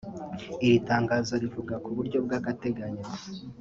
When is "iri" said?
0.65-0.77